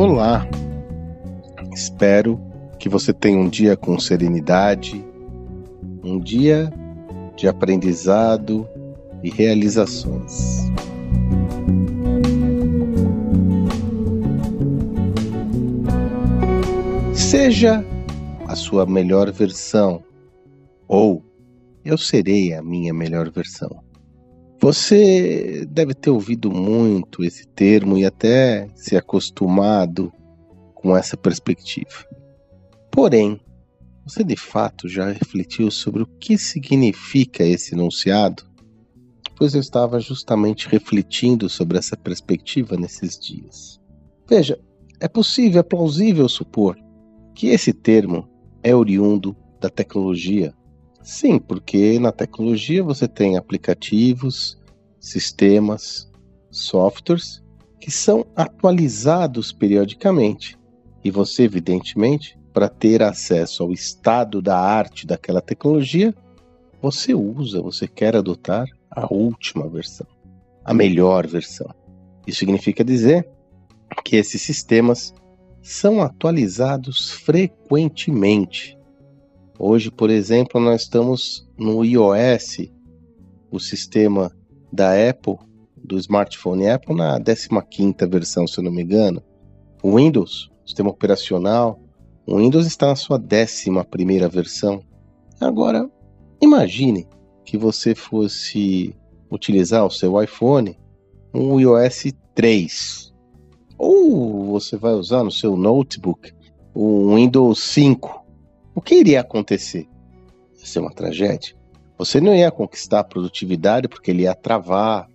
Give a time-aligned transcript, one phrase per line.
[0.00, 0.48] Olá!
[1.74, 2.40] Espero
[2.78, 5.04] que você tenha um dia com serenidade,
[6.04, 6.72] um dia
[7.34, 8.64] de aprendizado
[9.24, 10.70] e realizações.
[17.12, 17.84] Seja
[18.46, 20.00] a sua melhor versão,
[20.86, 21.24] ou
[21.84, 23.87] eu serei a minha melhor versão.
[24.60, 30.12] Você deve ter ouvido muito esse termo e até se acostumado
[30.74, 32.04] com essa perspectiva.
[32.90, 33.40] Porém,
[34.04, 38.42] você de fato já refletiu sobre o que significa esse enunciado?
[39.36, 43.78] Pois eu estava justamente refletindo sobre essa perspectiva nesses dias.
[44.28, 44.58] Veja,
[44.98, 46.76] é possível, é plausível supor
[47.32, 48.28] que esse termo
[48.62, 50.52] é oriundo da tecnologia
[51.08, 54.58] Sim, porque na tecnologia você tem aplicativos,
[55.00, 56.06] sistemas,
[56.50, 57.42] softwares
[57.80, 60.58] que são atualizados periodicamente.
[61.02, 66.14] E você, evidentemente, para ter acesso ao estado da arte daquela tecnologia,
[66.82, 70.06] você usa, você quer adotar a última versão,
[70.62, 71.74] a melhor versão.
[72.26, 73.26] Isso significa dizer
[74.04, 75.14] que esses sistemas
[75.62, 78.77] são atualizados frequentemente
[79.60, 82.70] Hoje, por exemplo, nós estamos no iOS,
[83.50, 84.30] o sistema
[84.72, 85.34] da Apple,
[85.76, 89.20] do smartphone Apple, na 15 versão, se eu não me engano.
[89.82, 91.80] O Windows, sistema operacional,
[92.24, 94.80] o Windows está na sua 11 versão.
[95.40, 95.90] Agora,
[96.40, 97.08] imagine
[97.44, 98.94] que você fosse
[99.28, 100.78] utilizar o seu iPhone
[101.34, 103.12] um iOS 3.
[103.76, 106.32] Ou você vai usar no seu notebook
[106.72, 108.17] o Windows 5
[108.78, 109.88] o que iria acontecer?
[110.56, 111.56] Ia ser uma tragédia.
[111.98, 115.08] Você não ia conquistar a produtividade porque ele ia travar,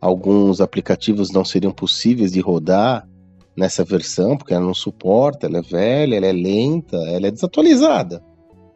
[0.00, 3.06] alguns aplicativos não seriam possíveis de rodar
[3.54, 8.24] nessa versão porque ela não suporta, ela é velha, ela é lenta, ela é desatualizada.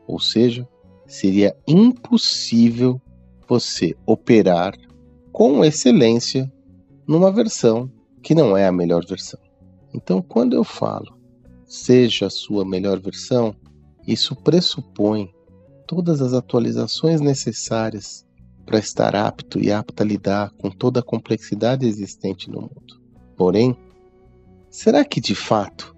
[0.07, 0.69] Ou seja,
[1.07, 3.01] seria impossível
[3.49, 4.75] você operar
[5.33, 6.53] com excelência
[7.09, 7.91] numa versão
[8.23, 9.41] que não é a melhor versão.
[9.95, 11.17] Então, quando eu falo
[11.65, 13.57] seja a sua melhor versão,
[14.06, 15.34] isso pressupõe
[15.87, 18.27] todas as atualizações necessárias
[18.65, 23.00] para estar apto e apta a lidar com toda a complexidade existente no mundo.
[23.37, 23.77] Porém,
[24.69, 25.97] será que de fato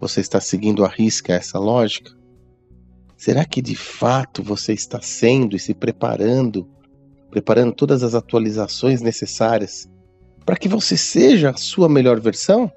[0.00, 2.10] você está seguindo à risca essa lógica?
[3.16, 6.66] Será que de fato você está sendo e se preparando,
[7.30, 9.88] preparando todas as atualizações necessárias
[10.46, 12.72] para que você seja a sua melhor versão?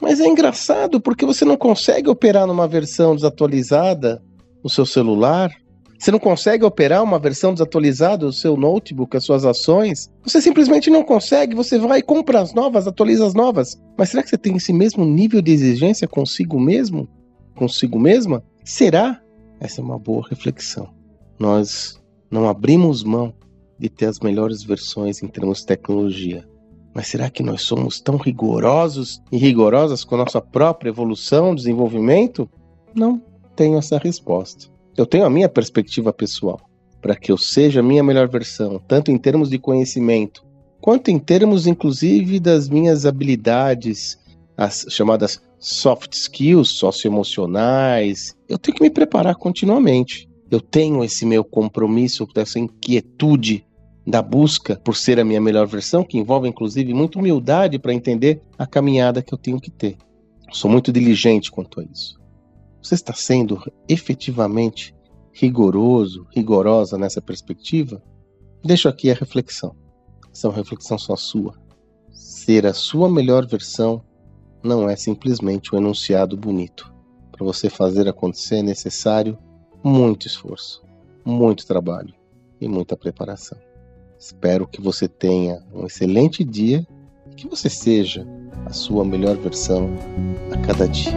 [0.00, 4.22] Mas é engraçado porque você não consegue operar numa versão desatualizada
[4.62, 5.50] no seu celular.
[5.98, 10.10] Você não consegue operar uma versão desatualizada do seu notebook, as suas ações.
[10.22, 11.54] Você simplesmente não consegue.
[11.54, 13.80] Você vai compra as novas, atualiza as novas.
[13.96, 17.08] Mas será que você tem esse mesmo nível de exigência consigo mesmo?
[17.54, 18.44] Consigo mesma?
[18.64, 19.20] Será?
[19.58, 20.90] Essa é uma boa reflexão.
[21.38, 21.98] Nós
[22.30, 23.32] não abrimos mão
[23.78, 26.46] de ter as melhores versões em termos de tecnologia.
[26.96, 32.48] Mas será que nós somos tão rigorosos e rigorosas com a nossa própria evolução, desenvolvimento?
[32.94, 33.20] Não
[33.54, 34.68] tenho essa resposta.
[34.96, 36.58] Eu tenho a minha perspectiva pessoal
[37.02, 40.42] para que eu seja a minha melhor versão, tanto em termos de conhecimento,
[40.80, 44.18] quanto em termos, inclusive, das minhas habilidades,
[44.56, 48.34] as chamadas soft skills socioemocionais.
[48.48, 50.30] Eu tenho que me preparar continuamente.
[50.50, 53.66] Eu tenho esse meu compromisso, essa inquietude
[54.06, 58.40] da busca por ser a minha melhor versão, que envolve inclusive muita humildade para entender
[58.56, 59.96] a caminhada que eu tenho que ter.
[60.52, 62.16] Sou muito diligente quanto a isso.
[62.80, 64.94] Você está sendo efetivamente
[65.32, 68.00] rigoroso, rigorosa nessa perspectiva?
[68.64, 69.74] Deixo aqui a reflexão.
[70.32, 71.54] Essa é uma reflexão só sua.
[72.12, 74.04] Ser a sua melhor versão
[74.62, 76.94] não é simplesmente um enunciado bonito.
[77.32, 79.36] Para você fazer acontecer é necessário
[79.82, 80.82] muito esforço,
[81.24, 82.14] muito trabalho
[82.60, 83.65] e muita preparação.
[84.18, 86.86] Espero que você tenha um excelente dia
[87.30, 88.26] e que você seja
[88.64, 89.90] a sua melhor versão
[90.52, 91.12] a cada dia.